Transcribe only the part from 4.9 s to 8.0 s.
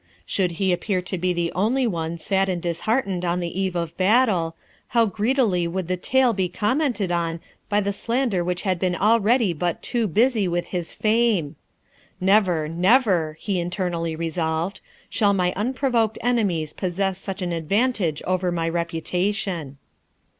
how greedily would the tale be commented upon by the